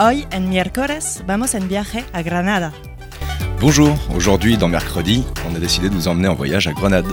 [0.00, 2.72] Hoy en miércoles vamos en viaje a Granada.
[3.60, 7.06] Bonjour, aujourd'hui dans Mercredi, on a décidé de vous emmener en voyage à Grenade.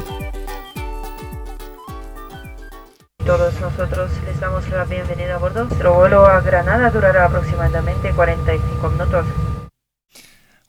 [3.25, 5.65] Todos nosotros les damos la bienvenida a bordo.
[5.65, 9.25] Nuestro vuelo a Granada durará aproximadamente 45 minutos.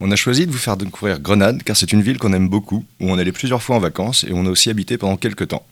[0.00, 2.84] On a choisi de vous faire découvrir Grenade car c'est une ville qu'on aime beaucoup,
[3.00, 5.48] où on allait plusieurs fois en vacances et où on a aussi habité pendant quelques
[5.48, 5.64] temps.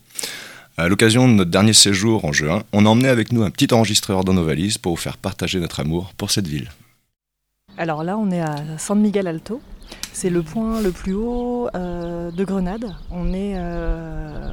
[0.78, 3.72] À l'occasion de notre dernier séjour en juin, on a emmené avec nous un petit
[3.72, 6.70] enregistreur dans nos valises pour vous faire partager notre amour pour cette ville.
[7.78, 9.62] Alors là, on est à San Miguel Alto.
[10.12, 12.94] C'est le point le plus haut euh, de Grenade.
[13.10, 14.52] On est, euh,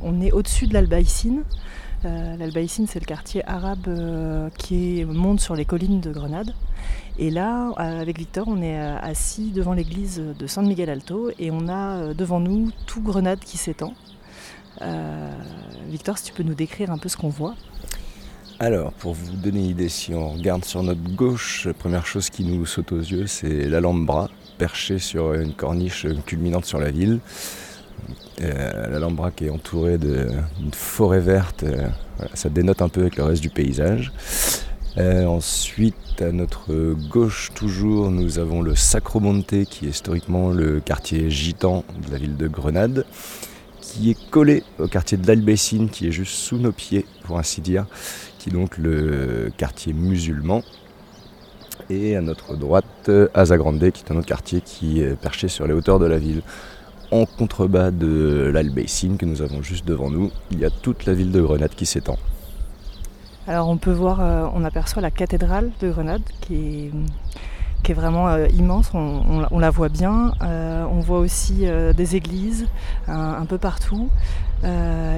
[0.00, 1.42] on est au-dessus de l'Albaïcine.
[2.04, 6.54] Euh, L'Albaïcine, c'est le quartier arabe euh, qui monte sur les collines de Grenade.
[7.18, 11.68] Et là, avec Victor, on est assis devant l'église de San Miguel Alto et on
[11.68, 13.94] a devant nous tout Grenade qui s'étend.
[14.82, 15.30] Euh,
[15.88, 17.54] Victor, si tu peux nous décrire un peu ce qu'on voit.
[18.58, 22.28] Alors, pour vous donner une idée, si on regarde sur notre gauche, la première chose
[22.30, 27.20] qui nous saute aux yeux, c'est l'Alhambra, perchée sur une corniche culminante sur la ville.
[28.42, 31.88] Euh, L'Alhambra qui est entourée d'une forêt verte, euh,
[32.34, 34.12] ça dénote un peu avec le reste du paysage.
[34.98, 41.84] Ensuite, à notre gauche toujours, nous avons le Sacromonte, qui est historiquement le quartier gitan
[42.06, 43.06] de la ville de Grenade,
[43.90, 47.60] qui est collé au quartier de l'Albécine, qui est juste sous nos pieds, pour ainsi
[47.60, 47.86] dire
[48.38, 50.62] qui est donc le quartier musulman.
[51.90, 55.72] Et à notre droite, Azagrande, qui est un autre quartier qui est perché sur les
[55.72, 56.42] hauteurs de la ville.
[57.10, 61.12] En contrebas de l'Albécine que nous avons juste devant nous, il y a toute la
[61.12, 62.18] ville de Grenade qui s'étend.
[63.48, 66.90] Alors on peut voir, euh, on aperçoit la cathédrale de Grenade qui est,
[67.82, 70.32] qui est vraiment euh, immense, on, la- voit bien.
[70.42, 72.66] Euh, on voit aussi euh, des églises
[73.08, 74.08] un, peu partout.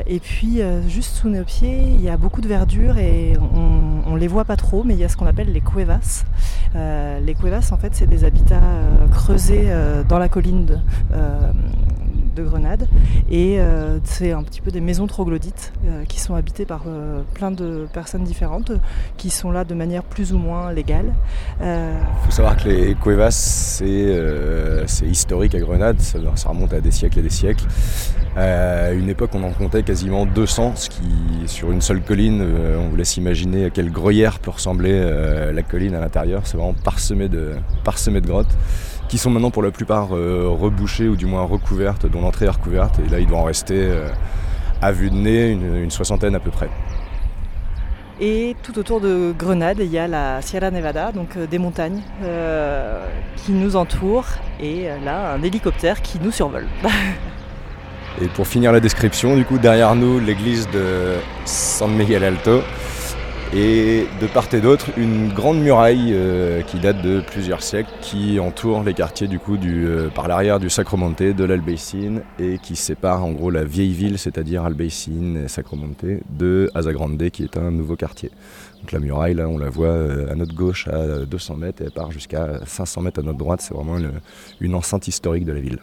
[0.06, 4.14] Et puis juste sous nos pieds, il y a beaucoup de verdure et on, on
[4.14, 6.24] les voit pas trop, mais il y a ce qu'on appelle les cuevas.
[6.74, 8.60] Les cuevas en fait c'est des habitats
[9.10, 9.68] creusés
[10.08, 10.80] dans la colline
[12.34, 12.88] de Grenade
[13.30, 17.22] et euh, c'est un petit peu des maisons troglodytes euh, qui sont habitées par euh,
[17.34, 18.72] plein de personnes différentes
[19.16, 21.12] qui sont là de manière plus ou moins légale.
[21.60, 21.66] Il
[22.24, 27.22] faut savoir que les cuevas, c'est historique à Grenade, ça, remonte à des siècles et
[27.22, 27.64] des siècles.
[28.36, 31.02] À une époque, on en comptait quasiment 200, ce qui,
[31.46, 32.42] sur une seule colline,
[32.78, 36.42] on vous laisse imaginer à quelle gruyère peut ressembler la colline à l'intérieur.
[36.44, 37.28] C'est vraiment parsemé
[37.84, 38.56] parsemé de grottes,
[39.12, 42.48] qui sont maintenant pour la plupart euh, rebouchées ou du moins recouvertes, dont l'entrée est
[42.48, 42.98] recouverte.
[42.98, 44.08] Et là, il doit en rester, euh,
[44.80, 46.70] à vue de nez, une, une soixantaine à peu près.
[48.22, 52.00] Et tout autour de Grenade, il y a la Sierra Nevada, donc euh, des montagnes
[52.24, 53.06] euh,
[53.36, 54.28] qui nous entourent,
[54.58, 56.66] et là, un hélicoptère qui nous survole.
[58.22, 62.62] Et pour finir la description, du coup, derrière nous, l'église de San Miguel Alto.
[63.54, 68.40] Et de part et d'autre, une grande muraille euh, qui date de plusieurs siècles, qui
[68.40, 73.22] entoure les quartiers du coup euh, par l'arrière du Sacromonte, de l'Albécine, et qui sépare
[73.22, 77.94] en gros la vieille ville, c'est-à-dire Albécine et Sacromonte, de Azagrande, qui est un nouveau
[77.94, 78.30] quartier.
[78.80, 81.84] Donc la muraille, là, on la voit euh, à notre gauche à 200 mètres, et
[81.84, 83.60] elle part jusqu'à 500 mètres à notre droite.
[83.60, 83.98] C'est vraiment
[84.60, 85.78] une- enceinte historique de la ville.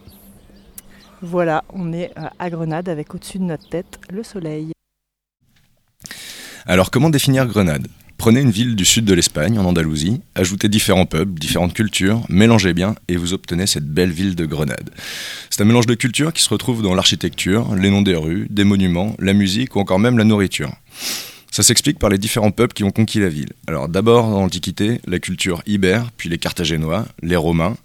[1.22, 4.72] Voilà, on est à Grenade avec au-dessus de notre tête le soleil.
[6.66, 7.88] Alors comment définir Grenade?
[8.18, 12.74] Prenez une ville du sud de l'Espagne, en Andalousie, ajoutez différents peuples, différentes cultures, mélangez
[12.74, 14.90] bien et vous obtenez cette belle ville de Grenade.
[15.50, 18.66] C'est un mélange de cultures qui se retrouve dans l'architecture, les noms des rues, des
[18.66, 20.72] monuments, la musique ou encore même la nourriture.
[21.50, 23.54] Ça s'explique par les différents peuples qui ont conquis la ville.
[23.68, 27.78] Alors d'abord dans l'Antiquité, la culture ibère, puis les Carthaginois, les Romains.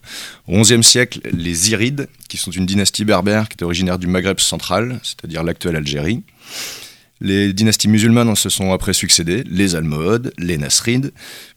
[0.49, 4.41] Au XIe siècle, les Irides, qui sont une dynastie berbère qui est originaire du Maghreb
[4.41, 6.25] central, c'est-à-dire l'actuelle Algérie.
[7.25, 11.11] Les dynasties musulmanes se sont après succédé, les Almohades, les Nasrides.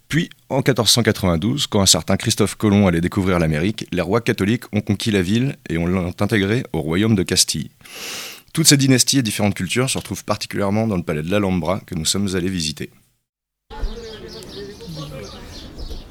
[0.07, 4.79] Puis, en 1492, quand un certain Christophe Colomb allait découvrir l'Amérique, les rois catholiques ont
[4.79, 7.69] conquis la ville et on l'ont intégrée au royaume de Castille.
[8.53, 11.95] Toutes ces dynasties et différentes cultures se retrouvent particulièrement dans le palais de l'Alhambra que
[11.95, 12.89] nous sommes allés visiter.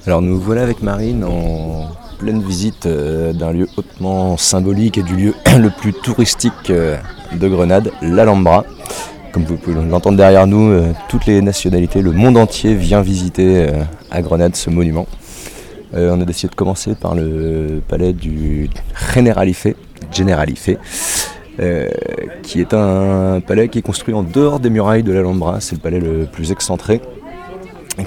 [0.07, 5.17] Alors nous voilà avec Marine en pleine visite euh, d'un lieu hautement symbolique et du
[5.17, 6.99] lieu le plus touristique euh,
[7.33, 8.67] de Grenade, l'Alhambra.
[9.37, 13.67] Comme vous pouvez l'entendre derrière nous, euh, toutes les nationalités, le monde entier vient visiter
[13.69, 15.07] euh, à Grenade ce monument.
[15.93, 18.71] Euh, on a décidé de commencer par le palais du
[19.15, 19.67] Generalife,
[20.11, 20.71] Generalife
[22.43, 25.61] qui est un palais qui est construit en dehors des murailles de l'Alhambra.
[25.61, 27.03] C'est le palais le plus excentré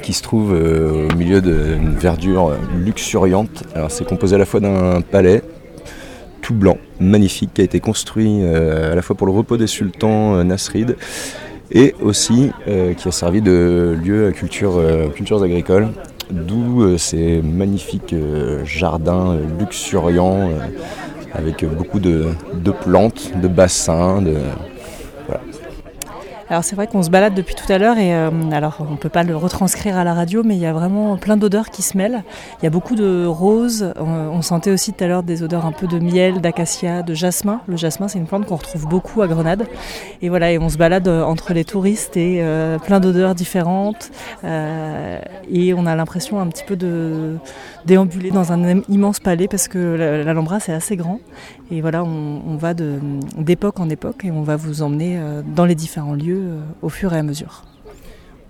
[0.01, 3.65] qui se trouve au milieu d'une verdure luxuriante.
[3.75, 5.43] Alors c'est composé à la fois d'un palais
[6.53, 10.35] blanc, magnifique, qui a été construit euh, à la fois pour le repos des sultans
[10.35, 10.95] euh, nasrides
[11.71, 14.81] et aussi euh, qui a servi de lieu à culture,
[15.15, 15.89] cultures agricoles,
[16.31, 18.15] d'où ces magnifiques
[18.63, 20.49] jardins luxuriants
[21.33, 24.35] avec beaucoup de, de plantes, de bassins, de,
[26.49, 29.09] Alors c'est vrai qu'on se balade depuis tout à l'heure et euh, alors on peut
[29.09, 31.95] pas le retranscrire à la radio, mais il y a vraiment plein d'odeurs qui se
[31.95, 32.23] mêlent.
[32.59, 33.93] Il y a beaucoup de roses.
[33.97, 37.61] On, sentait aussi tout à l'heure des odeurs un peu de miel, d'acacia, de jasmin.
[37.67, 39.67] Le jasmin, c'est une plante qu'on retrouve beaucoup à Grenade.
[40.23, 44.09] Et voilà, et on se balade euh, entre les touristes et euh, plein d'odeurs différentes.
[44.43, 47.37] Et on a l'impression un petit peu de
[47.85, 51.19] déambuler dans un im- immense palais parce que la- l'Alhambra c'est assez grand.
[51.71, 55.75] Et voilà, on, va d'époque en époque et on va vous emmener euh, dans les
[55.75, 57.63] différents lieux euh, au fur et à mesure.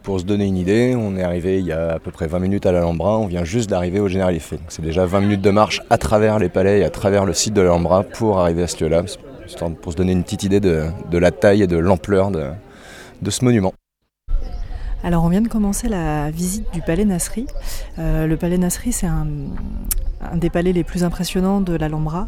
[0.03, 2.39] Pour se donner une idée, on est arrivé il y a à peu près 20
[2.39, 4.51] minutes à l'Alhambra, on vient juste d'arriver au Generalife.
[4.51, 7.33] Donc C'est déjà 20 minutes de marche à travers les palais et à travers le
[7.33, 9.03] site de l'Alhambra pour arriver à ce lieu-là,
[9.81, 13.73] pour se donner une petite idée de, la taille et de l'ampleur de ce monument.
[15.03, 17.47] Alors on vient de commencer la visite du palais Nasri.
[17.97, 19.27] Euh, le palais Nasri c'est un,
[20.35, 22.27] des palais les plus impressionnants de l'Alhambra.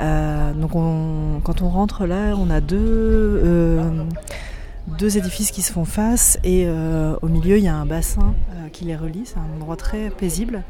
[0.00, 2.76] Euh, donc on- quand on rentre là, on a deux,
[3.44, 4.02] euh,
[4.98, 8.34] deux édifices qui se font face et euh, au milieu il y a un bassin
[8.52, 9.22] euh, qui les relie.
[9.24, 10.62] C'est un endroit très paisible.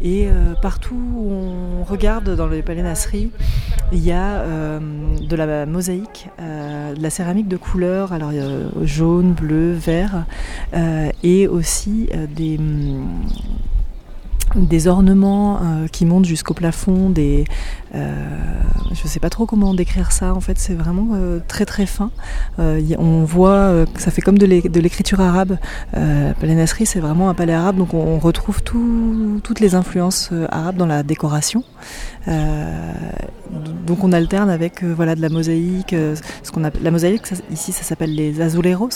[0.00, 3.30] Et euh, partout où on regarde dans le palais Nasri,
[3.92, 4.44] il y a
[4.80, 8.32] de la mosaïque, de la céramique de couleur, alors
[8.82, 10.24] jaune, bleu, vert,
[11.22, 13.06] et aussi des, hum,
[14.54, 17.44] des ornements euh, qui montent jusqu'au plafond, des,
[17.94, 18.14] euh,
[18.92, 21.86] je ne sais pas trop comment décrire ça, en fait c'est vraiment euh, très très
[21.86, 22.10] fin.
[22.58, 25.58] On voit que ça fait comme de l'é- de l'écriture arabe.
[25.96, 30.30] Euh, palais Nasri c'est vraiment un palais arabe, donc on, retrouve tout- toutes les influences
[30.50, 31.64] arabes dans la décoration.
[33.86, 35.94] Donc on alterne avec voilà de la mosaïque,
[36.42, 38.88] ce qu'on la mosaïque ici ça s'appelle les azuleros,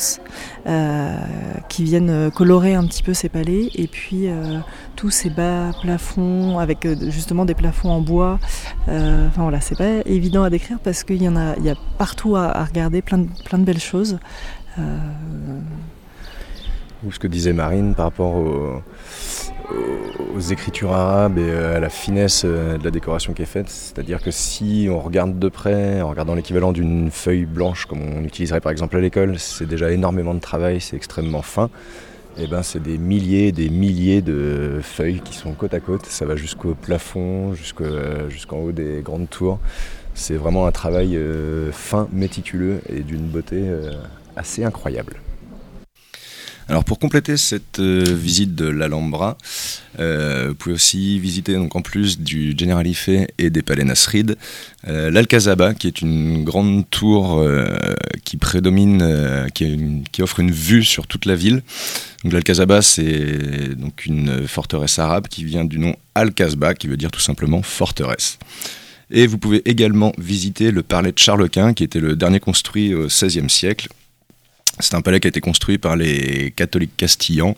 [1.68, 4.28] qui viennent colorer un petit peu ces palais et puis
[4.94, 5.45] tous ces bas
[5.82, 8.38] plafonds avec euh, justement des plafonds en bois.
[8.88, 11.70] Euh, Enfin voilà, c'est pas évident à décrire parce qu'il y en a, il y
[11.70, 14.18] a partout à, regarder plein de, plein de belles choses.
[14.78, 14.82] Euh,
[17.04, 18.82] Ou ce que disait Marine par rapport au-
[20.34, 23.68] aux, écritures arabes et euh, à la finesse de la décoration qui est faite.
[23.68, 28.22] C'est-à-dire que si on regarde de près, en regardant l'équivalent d'une feuille blanche comme on
[28.22, 31.68] utiliserait par exemple à l'école, c'est déjà énormément de travail, c'est extrêmement fin.
[32.38, 36.04] Et ben c'est des milliers, des milliers de feuilles qui sont côte à côte.
[36.04, 39.58] Ça va jusqu'au plafond, euh, jusqu'en haut des grandes tours.
[40.12, 43.92] C'est vraiment un travail euh, fin, méticuleux et d'une beauté euh,
[44.36, 45.14] assez incroyable.
[46.68, 49.38] Alors pour compléter cette euh, visite de l'Alhambra,
[50.00, 53.08] euh, vous pouvez aussi visiter donc en plus du Generalife
[53.38, 54.36] et des palais Nasrid,
[54.88, 57.44] euh, l'Alcazaba qui est une grande tour
[58.24, 61.62] qui prédomine, qui, offre une vue sur toute la ville.
[62.24, 67.20] L'Alcazaba c'est donc une forteresse arabe qui vient du nom Al-Kasbah qui veut dire tout
[67.20, 68.38] simplement forteresse.
[69.12, 72.92] Et vous pouvez également visiter le palais de Charles Quint qui était le dernier construit
[72.92, 73.88] au XVIe siècle
[74.80, 77.56] c'est un palais qui a été construit par les catholiques castillans,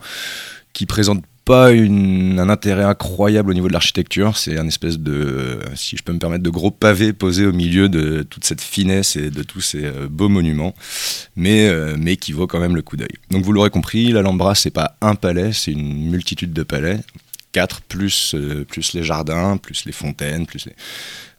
[0.72, 4.36] qui présente pas un intérêt incroyable au niveau de l'architecture.
[4.36, 7.88] C'est un espèce de, si je peux me permettre, de gros pavé posé au milieu
[7.88, 10.74] de toute cette finesse et de tous ces euh, beaux monuments,
[11.36, 13.16] mais, euh, mais qui vaut quand même le coup d'œil.
[13.30, 17.00] Donc vous l'aurez compris, l'Alhambra c'est pas un palais, c'est une multitude de palais.
[17.52, 20.74] Quatre plus, euh, plus les jardins, plus les fontaines, plus les...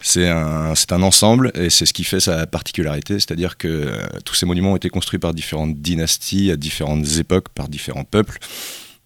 [0.02, 4.46] C'est un, ensemble et c'est ce qui fait sa particularité, c'est-à-dire que euh, tous ces
[4.46, 8.40] monuments ont été construits par différentes dynasties, à différentes époques, par différents peuples,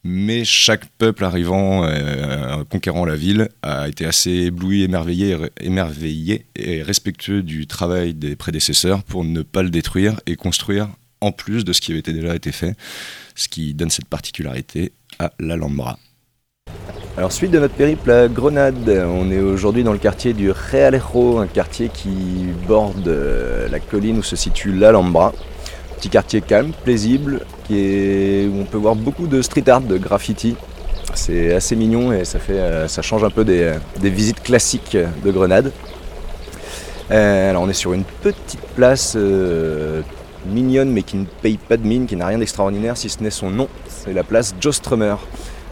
[0.04, 6.84] mais chaque peuple arrivant, euh, conquérant la ville, a été assez ébloui, émerveillé, émerveillé et
[6.84, 10.90] respectueux du travail des prédécesseurs pour ne pas le détruire et construire
[11.22, 12.76] en plus de ce qui avait déjà été fait,
[13.36, 15.98] ce qui donne cette particularité à l'Alhambra.
[17.16, 21.38] Alors suite de notre périple à Grenade, on est aujourd'hui dans le quartier du Realejo,
[21.38, 25.32] un quartier qui borde euh, la colline où se situe l'Alhambra.
[25.98, 30.56] Petit quartier calme, est, où on peut voir beaucoup de street art, de graffiti.
[31.14, 35.32] C'est assez mignon et ça, fait, euh, ça change un peu des, visites classiques de
[35.32, 35.72] Grenade.
[37.12, 39.16] Euh, alors on est sur une petite place
[40.48, 43.30] mignonne mais qui ne paye pas de mine, qui n'a rien d'extraordinaire si ce n'est
[43.30, 43.68] son nom.
[43.88, 45.18] C'est la place Joe Strummer.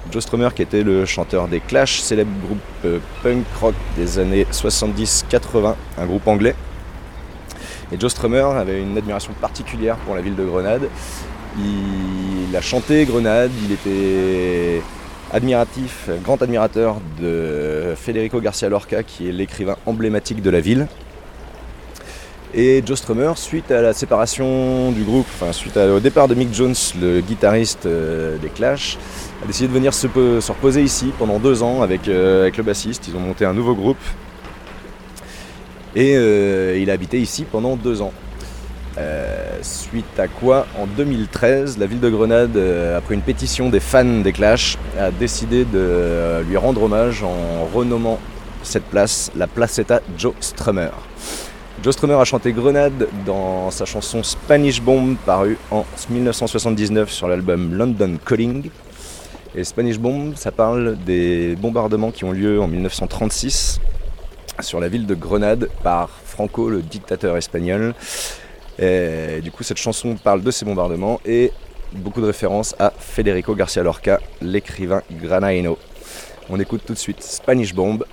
[0.10, 4.46] Joe Strummer qui était le chanteur des Clash, célèbre groupe euh, punk rock des années
[4.52, 6.56] 70-80, un groupe anglais.
[7.92, 10.88] Et Joe Strummer avait une admiration particulière pour la ville de Grenade.
[11.58, 14.82] Il a chanté Grenade, il était
[15.34, 20.88] admiratif, grand admirateur de Federico Garcia Lorca, qui est l'écrivain emblématique de la ville.
[22.54, 26.54] Et Joe Strummer, suite à la séparation du groupe, enfin suite au départ de Mick
[26.54, 28.98] Jones, le guitariste euh, des Clash,
[29.42, 32.58] a décidé de venir se, po- se reposer ici pendant deux ans avec, euh, avec
[32.58, 33.08] le bassiste.
[33.08, 33.98] Ils ont monté un nouveau groupe.
[35.96, 38.14] Et euh, il a habité ici pendant deux ans.
[39.62, 42.58] Suite à quoi, en 2013, la ville de Grenade,
[42.98, 48.20] après une pétition des fans des Clash, a décidé de lui rendre hommage en renommant
[48.64, 50.90] cette place la Placetta Joe Strummer.
[51.84, 57.74] Joe Strummer a chanté Grenade dans sa chanson Spanish Bomb parue en 1979 sur l'album
[57.74, 58.70] London Calling.
[59.56, 63.80] Et Spanish Bomb, ça parle des bombardements qui ont lieu en 1936
[64.60, 67.96] sur la ville de Grenade par Franco, le dictateur espagnol.
[68.78, 71.52] Et du coup, cette chanson parle de ces bombardements et
[71.94, 75.80] beaucoup de références à Federico Garcia Lorca, l'écrivain granaino.
[76.48, 78.06] On écoute tout de suite Spanish Bomb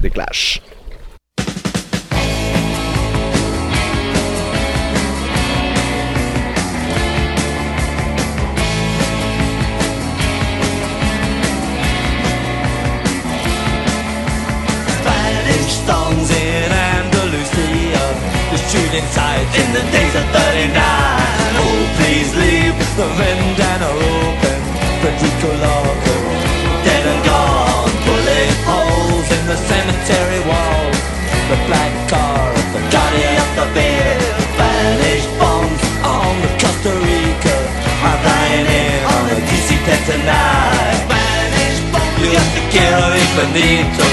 [0.00, 0.62] des Clash.
[18.74, 20.74] Shooting sides in the days of 39.
[21.62, 24.58] Oh, please leave the vendana open.
[25.00, 26.16] Federico Lorca,
[26.82, 27.92] dead and gone.
[28.06, 30.86] Bullet holes in the cemetery wall.
[31.50, 34.14] The black car of the guardian of the beer.
[34.54, 37.56] Spanish bombs on the Costa Rica.
[38.02, 40.98] I'm flying in on a DC-10 tonight.
[41.06, 44.03] Spanish bombs, you got the quiero y benito.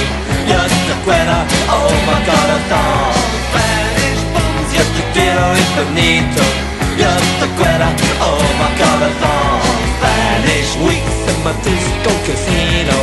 [11.71, 12.99] My disco casino.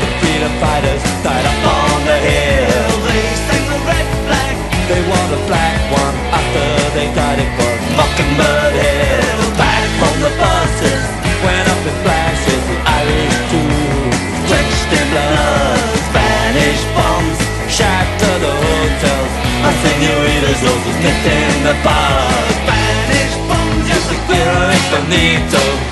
[0.00, 2.90] The freedom fighters died up on the hill.
[3.06, 4.54] They sang the red flag.
[4.88, 6.64] They wore the black one after
[6.94, 9.40] they died it was Mockingbird Hill.
[9.58, 11.02] Back from the buses,
[11.44, 12.62] went up in flashes.
[12.70, 13.70] The Irish too,
[14.48, 15.82] drenched in blood.
[16.10, 17.38] Spanish bombs
[17.70, 19.32] shatter the hotels.
[19.62, 22.30] My senoritas always met in the bar.
[22.60, 25.91] Spanish bombs, just the quiero y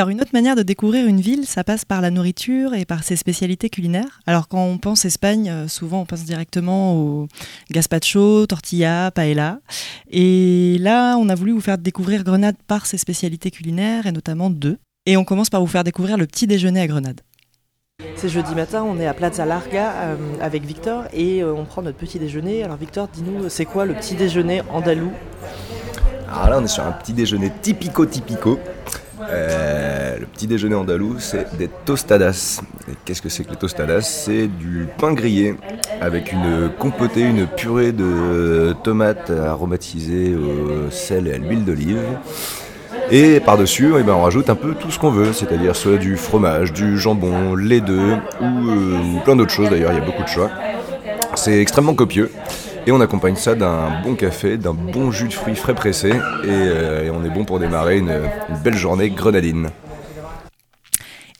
[0.00, 3.04] Alors une autre manière de découvrir une ville, ça passe par la nourriture et par
[3.04, 4.20] ses spécialités culinaires.
[4.26, 7.28] Alors quand on pense Espagne, euh, souvent on pense directement au
[7.70, 9.58] gazpacho, tortilla, paella.
[10.10, 14.48] Et là, on a voulu vous faire découvrir Grenade par ses spécialités culinaires et notamment
[14.48, 14.78] deux.
[15.04, 17.20] Et on commence par vous faire découvrir le petit déjeuner à Grenade.
[18.16, 21.82] C'est jeudi matin, on est à Plaza Larga euh, avec Victor et euh, on prend
[21.82, 22.62] notre petit déjeuner.
[22.62, 25.12] Alors Victor, dis-nous, c'est quoi le petit déjeuner andalou?
[26.32, 28.58] Alors là, on est sur un petit déjeuner typico-typico.
[29.28, 32.60] Euh, le petit déjeuner andalou, c'est des tostadas.
[32.90, 34.02] Et qu'est-ce que c'est que les tostadas?
[34.02, 35.54] C'est du pain grillé
[36.00, 42.00] avec une compotée, une purée de tomates aromatisées au sel et à l'huile d'olive.
[43.12, 46.16] Et par-dessus, eh ben, on rajoute un peu tout ce qu'on veut, c'est-à-dire soit du
[46.16, 50.04] fromage, du jambon, lait d'œufs ou, euh, ou plein d'autres choses d'ailleurs, il y a
[50.04, 50.50] beaucoup de choix.
[51.34, 52.30] C'est extrêmement copieux.
[52.86, 56.08] Et on accompagne ça d'un bon café, d'un bon jus de fruits frais pressé.
[56.08, 56.14] Et,
[56.46, 58.20] euh, et on est bon pour démarrer une,
[58.64, 59.68] belle journée grenadine.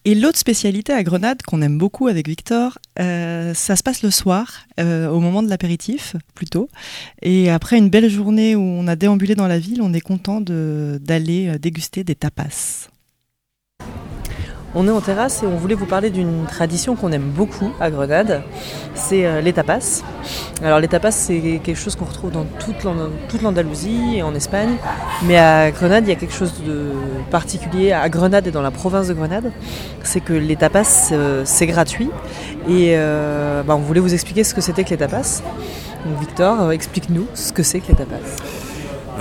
[0.04, 4.10] Et l'autre spécialité à Grenade qu'on aime beaucoup avec Victor, euh, ça se passe le
[4.10, 6.68] soir, euh, au moment de l'apéritif plutôt.
[7.20, 10.40] Et après une belle journée où on a déambulé dans la ville, on est content
[10.40, 12.88] d'aller déguster des tapas.
[14.72, 17.90] On est en terrasse et on voulait vous parler d'une tradition qu'on aime beaucoup à
[17.90, 18.42] Grenade,
[18.94, 20.02] c'est euh, les tapas.
[20.62, 24.32] Alors les tapas c'est quelque chose qu'on retrouve dans toute l'An- toute l'Andalousie et en
[24.32, 24.76] Espagne,
[25.24, 26.92] mais à Grenade il y a quelque chose de
[27.32, 29.50] particulier à Grenade et dans la province de Grenade,
[30.04, 32.10] c'est que les tapas euh, c'est gratuit
[32.68, 35.42] et euh, bah, on voulait vous expliquer ce que c'était que les tapas.
[36.06, 38.16] Donc Victor, explique-nous ce que c'est que les tapas.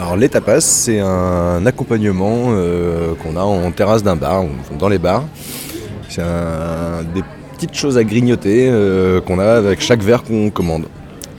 [0.01, 0.29] Alors les
[0.61, 4.45] c'est un accompagnement euh, qu'on a en terrasse d'un bar,
[4.79, 5.25] dans les bars.
[6.07, 6.23] C'est
[7.13, 7.21] des
[7.53, 10.85] petites choses à grignoter euh, qu'on a avec chaque verre qu'on commande.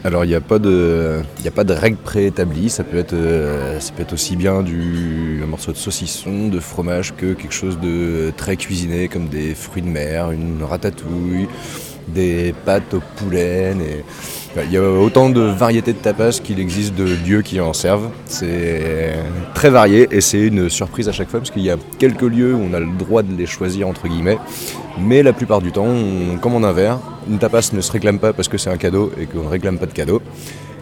[0.05, 2.69] Alors il n'y a pas de, il a pas de règle préétablie.
[2.69, 6.61] Ça peut être, euh, ça peut être aussi bien du un morceau de saucisson, de
[6.61, 11.49] fromage que quelque chose de très cuisiné comme des fruits de mer, une ratatouille,
[12.15, 13.73] des pâtes au poulet.
[13.73, 14.05] et-
[14.53, 17.73] Enfin, Il y a autant de variétés de tapas qu'il existe de lieux qui en
[17.73, 18.09] servent.
[18.27, 19.13] C'est
[19.55, 22.53] très varié et c'est une surprise à chaque fois parce qu'il y a quelques lieux
[22.55, 24.39] où on a le droit de les choisir entre guillemets.
[24.99, 26.99] Mais la plupart du temps, on commande un verre.
[27.31, 29.79] Une tapas ne se réclame pas parce que c'est un cadeau et qu'on ne réclame
[29.79, 30.21] pas de cadeau.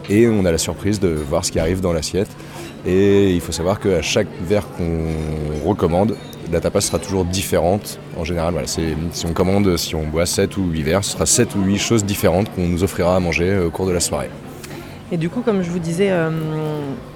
[0.08, 2.30] Et on a la surprise de voir ce qui arrive dans l'assiette.
[2.86, 6.16] Et il faut savoir qu'à chaque verre qu'on recommande,
[6.52, 7.98] la tapas sera toujours différente.
[8.16, 11.54] En général, si on commande, si on boit 7 ou 8 verres, ce sera 7
[11.54, 14.30] ou 8 choses différentes qu'on nous offrira à manger euh, au cours de la soirée.
[15.10, 16.30] Et du coup, comme je vous disais, euh,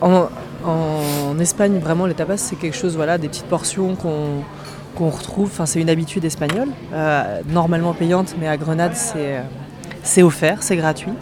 [0.00, 5.48] en, Espagne, vraiment, les tapas, c'est quelque chose, voilà, des petites portions qu'on retrouve.
[5.52, 9.40] Enfin, c'est une habitude espagnole, euh, normalement payante, mais à Grenade, c'est
[10.04, 11.12] c'est offert, c'est gratuit.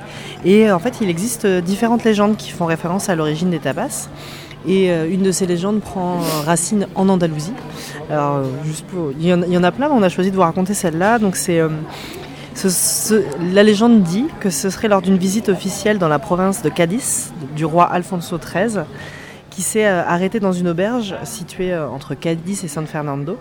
[0.43, 4.09] Et en fait, il existe différentes légendes qui font référence à l'origine des tapas.
[4.67, 7.53] Et une de ces légendes prend racine en Andalousie.
[8.11, 8.45] Euh,
[9.19, 11.19] il, y en, a plein, mais on a choisi de vous raconter celle-là.
[11.19, 11.69] Donc, c'est euh,
[13.53, 17.33] la légende dit que ce serait lors d'une visite officielle dans la province de Cadiz
[17.55, 18.81] du roi Alfonso XIII
[19.51, 23.37] qui s'est euh, arrêté dans une auberge située entre Cadiz et San Fernando.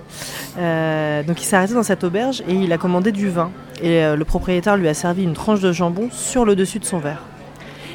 [0.57, 3.51] Il s'est arrêté dans cette auberge et il a commandé du vin.
[3.81, 6.99] Et le propriétaire lui a servi une tranche de jambon sur le dessus de son
[6.99, 7.23] verre.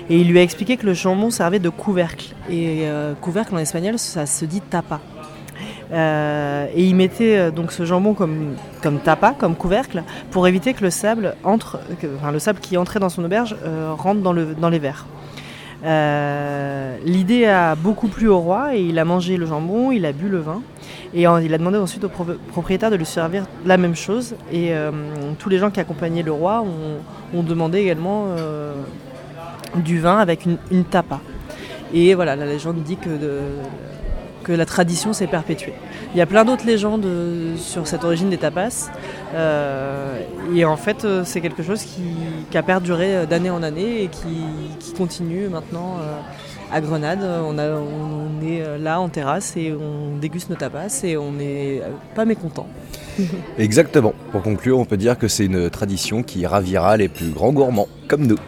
[0.08, 2.34] Et il lui a expliqué que le jambon servait de couvercle.
[2.48, 2.86] Et
[3.20, 5.00] couvercle en espagnol, ça se dit tapa.
[5.92, 10.72] Euh, et il mettait euh, donc ce jambon comme, comme tapa, comme couvercle, pour éviter
[10.72, 11.78] que le sable entre,
[12.16, 15.06] enfin, le sable qui entrait dans son auberge euh, rentre dans, le, dans les verres.
[17.04, 20.30] L'idée a beaucoup plu au roi et il a mangé le jambon, il a bu
[20.30, 20.62] le vin
[21.12, 24.34] et il a demandé ensuite au pro- propriétaire de lui servir la même chose.
[24.50, 24.72] Et
[25.38, 26.64] tous les gens qui accompagnaient le roi
[27.34, 28.28] ont, demandé également
[29.76, 31.20] du vin avec une, tapa.
[31.92, 33.10] Et voilà, la légende dit que,
[34.44, 35.74] que la tradition s'est perpétuée.
[36.14, 38.90] Il y a plein d'autres légendes euh, sur cette origine des tapas.
[39.34, 40.20] euh,
[40.54, 44.94] et en fait, euh, c'est quelque chose qui, a perduré d'année en année et qui,
[44.96, 45.96] continue maintenant
[46.72, 47.18] à Grenade.
[47.22, 51.82] On, on est là en terrasse et on déguste nos tapas et on n'est
[52.14, 52.68] pas mécontent.
[53.58, 54.14] Exactement.
[54.30, 57.88] Pour conclure, on peut dire que c'est une tradition qui ravira les plus grands gourmands,
[58.06, 58.38] comme nous.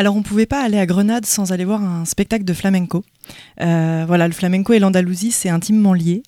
[0.00, 3.04] Alors on ne pouvait pas aller à Grenade sans aller voir un spectacle de flamenco.
[3.60, 6.22] Euh, voilà, le flamenco et l'Andalousie, c'est intimement lié.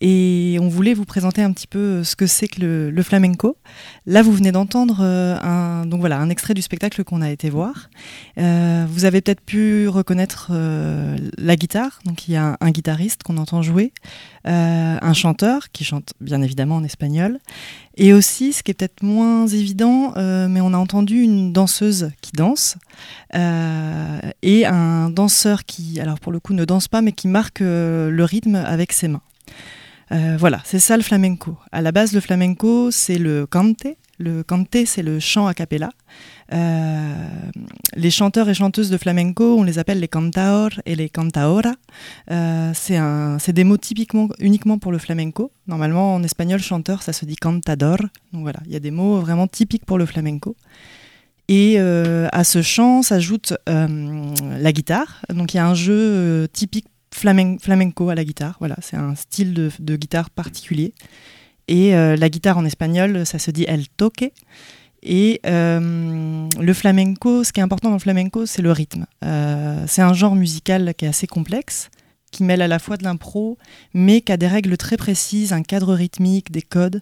[0.00, 3.56] Et on voulait vous présenter un petit peu ce que c'est que le, flamenco.
[4.06, 7.50] Là, vous venez d'entendre euh, un, donc voilà, un extrait du spectacle qu'on a été
[7.50, 7.88] voir.
[8.38, 12.00] Euh, vous avez peut-être pu reconnaître euh, la guitare.
[12.04, 13.92] Donc il y a un, guitariste qu'on entend jouer,
[14.46, 17.38] euh, un chanteur qui chante bien évidemment en espagnol,
[17.96, 22.10] et aussi, ce qui est peut-être moins évident, euh, mais on a entendu une danseuse
[22.20, 22.76] qui danse
[23.34, 27.60] euh, et un danseur qui, alors pour le coup, ne danse pas, mais qui marque
[27.60, 29.22] euh, le rythme avec ses mains.
[30.14, 31.56] Euh, voilà, c'est ça le flamenco.
[31.72, 33.86] À la base, le flamenco, c'est le cante.
[34.18, 35.90] Le cante, c'est le chant a cappella.
[36.52, 37.26] Euh,
[37.96, 41.72] les chanteurs et chanteuses de flamenco, on les appelle les cantaor et les cantaora.
[42.30, 45.50] Euh, c'est des mots typiquement uniquement pour le flamenco.
[45.66, 47.98] Normalement, en espagnol, chanteur, ça se dit cantador.
[48.32, 50.54] Donc voilà, il y a des mots vraiment typiques pour le flamenco.
[51.48, 55.22] Et à ce chant s'ajoute la guitare.
[55.28, 58.56] Donc il y a un jeu typique flamen- flamenco à la guitare.
[58.58, 60.92] Voilà, c'est un style de, guitare particulier.
[61.68, 64.30] Et euh, la guitare en espagnol, ça se dit el toque.
[65.02, 69.06] Et euh, le flamenco, ce qui est important dans le flamenco, c'est le rythme.
[69.22, 71.90] Euh, c'est un genre musical qui est assez complexe,
[72.30, 73.58] qui mêle à la fois de l'impro,
[73.92, 77.00] mais qui a des règles très précises, un cadre rythmique, des codes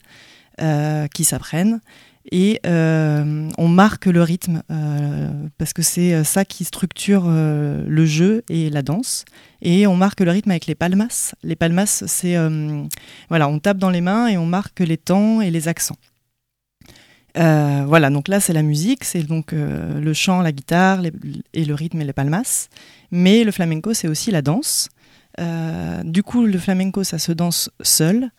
[1.14, 1.80] qui s'apprennent.
[2.30, 8.06] Et euh, on marque le rythme euh, parce que c'est euh, ça qui structure le
[8.06, 9.24] jeu et la danse.
[9.60, 11.34] Et on marque le rythme avec les palmas.
[11.42, 12.36] Les palmas, c'est
[13.28, 15.96] voilà, on tape dans les mains et on marque les temps et les accents.
[17.34, 21.02] Voilà, donc là c'est la musique, c'est donc le chant, la guitare
[21.52, 22.68] et le rythme et les palmas.
[23.10, 24.88] Mais le flamenco c'est aussi la danse.
[25.40, 28.30] Euh, du coup, le flamenco ça se danse seul,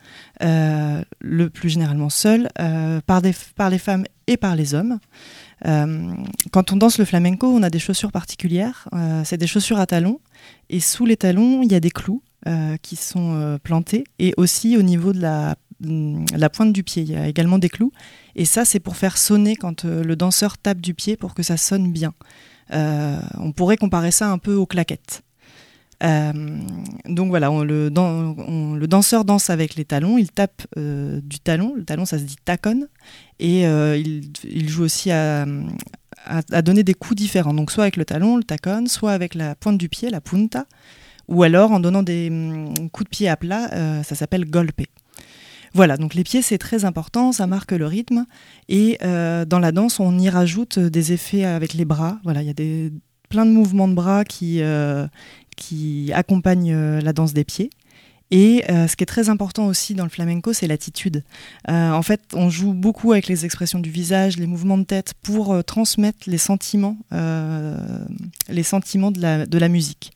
[0.42, 5.00] euh, le plus généralement seul, euh, par, des, par les femmes et par les hommes.
[6.52, 8.90] Quand on danse le flamenco, on a des chaussures particulières.
[9.24, 10.20] C'est des chaussures à talons
[10.70, 12.22] et sous les talons il y a des clous
[12.82, 17.16] qui sont plantés et aussi au niveau de la, la pointe du pied il y
[17.16, 17.94] a également des clous.
[18.36, 21.56] Et ça, c'est pour faire sonner quand le danseur tape du pied pour que ça
[21.56, 22.14] sonne bien.
[22.70, 25.24] On pourrait comparer ça un peu aux claquettes.
[26.04, 26.34] Euh,
[27.06, 27.90] donc voilà, le,
[28.88, 32.36] danseur danse avec les talons, il tape euh, du talon, le talon ça se dit
[32.44, 32.88] tacon,
[33.40, 35.46] et euh, il, joue aussi à,
[36.62, 39.78] donner des coups différents, donc soit avec le talon, le tacon, soit avec la pointe
[39.78, 40.66] du pied, la punta,
[41.30, 44.82] ou alors en donnant des hum, coups de pied à plat, ça s'appelle golpe.
[45.76, 48.26] Voilà, donc les pieds c'est très important, ça marque le rythme,
[48.68, 52.52] et dans la danse on y rajoute des effets avec les bras, voilà, il y
[52.52, 52.90] a
[53.34, 54.62] plein de mouvements de bras qui,
[55.54, 57.70] qui accompagnent euh, la danse des pieds.
[58.32, 61.24] Et euh, ce qui est très important aussi dans le flamenco, c'est l'attitude.
[61.70, 65.14] Euh, en fait, on joue beaucoup avec les expressions du visage, les mouvements de tête
[65.22, 70.14] pour transmettre les sentiments, les sentiments de la, de la musique.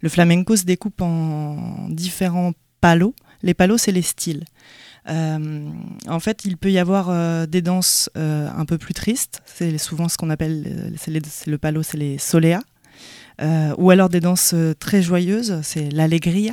[0.00, 3.14] Le flamenco se découpe en différents palos.
[3.42, 4.44] Les palos, c'est les styles.
[5.06, 9.42] En fait, il peut y avoir des danses un peu plus tristes.
[9.44, 11.12] C'est souvent ce qu'on appelle, c'est
[11.46, 12.62] le palo, c'est les soleas.
[13.40, 16.52] Euh, ou alors des danses euh, très joyeuses, c'est l'alegria.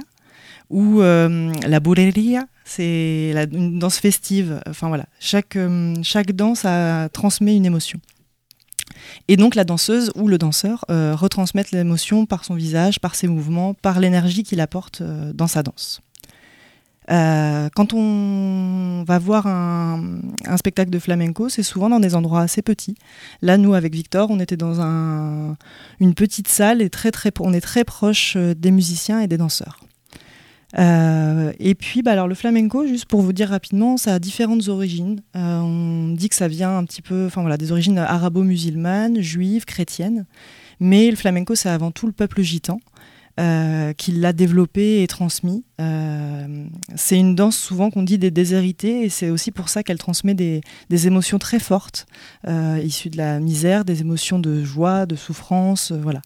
[0.69, 4.61] Ou euh, la bureria, c'est une danse festive.
[4.67, 5.57] Enfin voilà, chaque,
[6.01, 7.99] chaque danse a, transmet une émotion.
[9.27, 13.27] Et donc la danseuse ou le danseur euh, retransmettent l'émotion par son visage, par ses
[13.27, 16.01] mouvements, par l'énergie qu'il apporte dans sa danse.
[17.11, 20.21] Euh, quand on va voir un,
[20.57, 22.95] spectacle de flamenco, c'est souvent dans des endroits assez petits.
[23.41, 25.55] Là, nous, avec Victor, on était dans un-
[25.99, 29.37] une petite salle et très, très, on est très proche euh, des musiciens et des
[29.37, 29.79] danseurs.
[30.77, 34.67] Euh, et puis, bah, alors, le flamenco, juste pour vous dire rapidement, ça a différentes
[34.67, 35.21] origines.
[35.33, 40.25] On dit que ça vient un petit peu, enfin voilà, des origines arabo-musulmanes, juives, chrétiennes.
[40.79, 42.79] Mais le flamenco, c'est avant tout le peuple gitan
[43.37, 45.65] euh, qui l'a développé et transmis.
[45.81, 49.97] Euh, c'est une danse souvent qu'on dit des déshérités et c'est aussi pour ça qu'elle
[49.97, 52.05] transmet des, des émotions très fortes,
[52.47, 56.21] euh, issues de la misère, des émotions de joie, de souffrance, euh, voilà.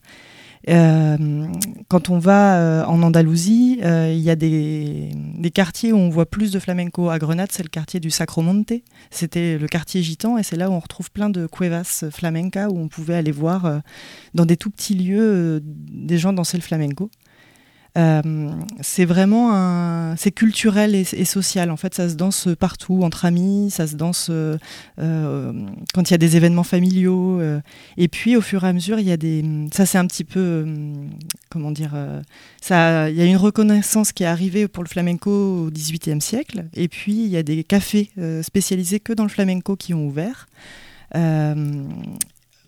[0.70, 1.48] Euh,
[1.88, 5.12] quand on va euh, en Andalousie, euh, il y a des,
[5.54, 7.10] quartiers où on voit plus de flamenco.
[7.10, 8.72] À Grenade, c'est le quartier du Sacromonte.
[9.10, 12.78] C'était le quartier gitan et c'est là où on retrouve plein de cuevas flamenca où
[12.78, 13.82] on pouvait aller voir
[14.36, 17.10] dans des tout petits lieux des gens danser le flamenco.
[17.98, 21.72] Euh, c'est vraiment c'est culturel et, social.
[21.72, 24.58] En fait, ça se danse partout entre amis, ça se danse euh,
[25.00, 25.54] euh,
[25.94, 27.42] quand il y a des événements familiaux.
[27.98, 30.24] et puis, au fur et à mesure, il y a des, ça c'est un petit
[30.24, 30.66] peu,
[31.50, 31.92] comment dire,
[32.62, 36.66] ça, il y a une reconnaissance qui est arrivée pour le flamenco au XVIIIe siècle.
[36.76, 40.48] Et puis, il y a des cafés spécialisés que dans le flamenco qui ont ouvert.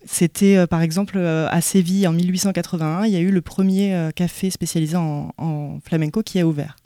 [0.04, 3.94] C'était euh, par exemple euh, à Séville en 1881, il y a eu le premier
[3.94, 6.76] euh, café spécialisé en, en flamenco qui a ouvert.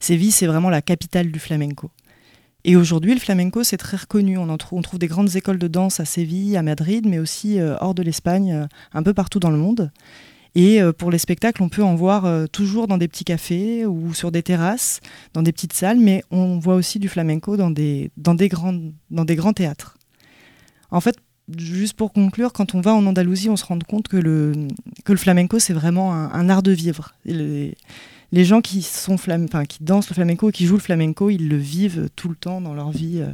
[0.00, 1.90] Séville, c'est vraiment la capitale du flamenco.
[2.64, 4.38] Et aujourd'hui, le flamenco, c'est très reconnu.
[4.38, 7.18] On, en trouve, on trouve des grandes écoles de danse à Séville, à Madrid, mais
[7.18, 9.92] aussi hors de l'Espagne, un peu partout dans le monde.
[10.54, 14.32] Et pour les spectacles, on peut en voir toujours dans des petits cafés ou sur
[14.32, 15.00] des terrasses,
[15.34, 19.52] dans des petites salles, mais on voit aussi du flamenco dans des, dans des grands
[19.52, 19.98] théâtres.
[20.90, 21.16] En fait,
[21.58, 24.52] juste pour conclure, quand on va en Andalousie, on se rend compte que le,
[25.04, 27.14] que le flamenco, c'est vraiment un, art de vivre.
[27.24, 27.76] Les,
[28.32, 31.56] les gens qui, sont flam- qui dansent le flamenco, qui jouent le flamenco, ils le
[31.56, 33.20] vivent tout le temps dans leur vie.
[33.20, 33.30] euh,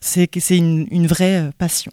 [0.00, 1.92] C'est une, une vraie euh, passion.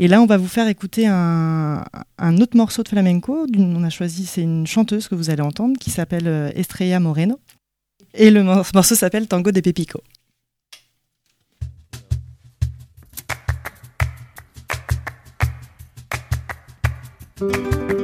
[0.00, 1.84] Et là, on va vous faire écouter un,
[2.18, 3.46] un autre morceau de flamenco.
[3.56, 7.38] On a choisi, c'est une chanteuse que vous allez entendre qui s'appelle euh, Estrella Moreno.
[8.12, 10.00] Et le mor- morceau s'appelle Tango de Pepico.
[17.40, 18.03] Música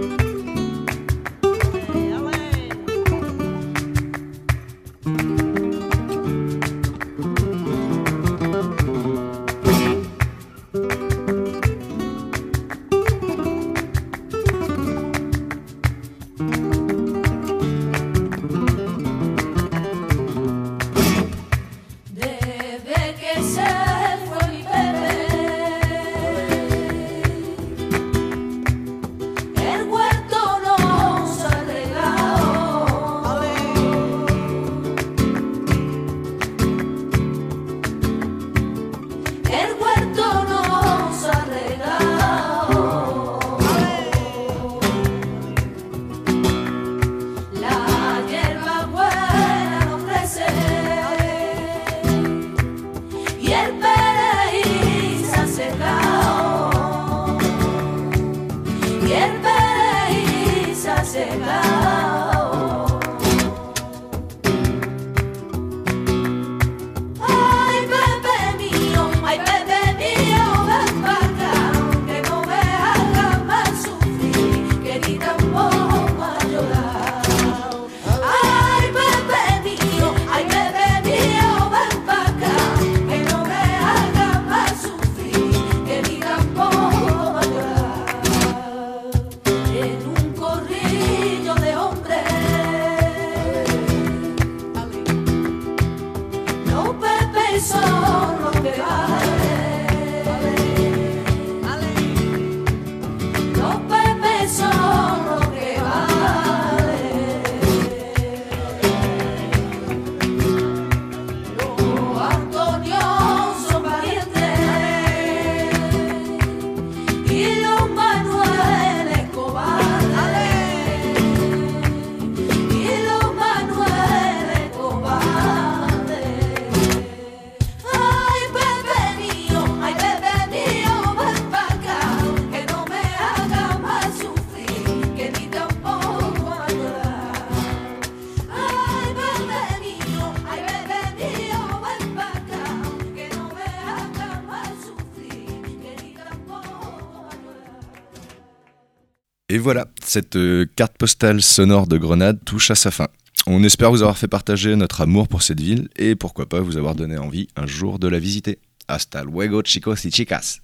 [150.11, 153.07] cette euh, carte postale sonore de Grenade touche à sa fin.
[153.46, 156.77] On espère vous avoir fait partager notre amour pour cette ville et pourquoi pas vous
[156.77, 158.59] avoir donné envie un jour de la visiter.
[158.88, 160.59] Hasta luego chicos y chicas.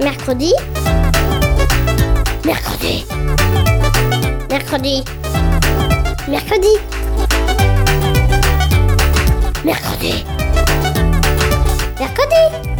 [0.00, 0.52] Mercredi.
[2.44, 3.04] Mercredi.
[4.50, 5.04] Mercredi.
[6.28, 6.74] Mercredi.
[9.64, 10.24] Mercredi.
[12.00, 12.79] Mercredi.